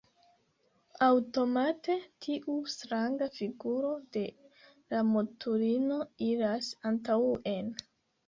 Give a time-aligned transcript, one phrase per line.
[1.07, 4.23] Aŭtomate tiu stranga figuro de
[4.95, 5.99] la mutulino
[6.31, 7.71] iras antaŭen.